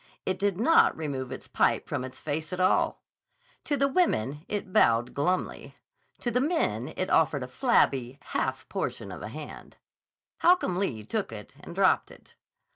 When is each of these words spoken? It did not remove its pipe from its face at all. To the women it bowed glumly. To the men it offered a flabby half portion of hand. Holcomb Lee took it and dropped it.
It 0.25 0.39
did 0.39 0.57
not 0.59 0.97
remove 0.97 1.31
its 1.31 1.47
pipe 1.47 1.87
from 1.87 2.03
its 2.03 2.19
face 2.19 2.51
at 2.51 2.59
all. 2.59 3.03
To 3.65 3.77
the 3.77 3.87
women 3.87 4.43
it 4.47 4.73
bowed 4.73 5.13
glumly. 5.13 5.75
To 6.21 6.31
the 6.31 6.41
men 6.41 6.91
it 6.97 7.11
offered 7.11 7.43
a 7.43 7.47
flabby 7.47 8.17
half 8.23 8.67
portion 8.67 9.11
of 9.11 9.21
hand. 9.21 9.77
Holcomb 10.39 10.77
Lee 10.79 11.03
took 11.03 11.31
it 11.31 11.53
and 11.59 11.75
dropped 11.75 12.09
it. 12.09 12.33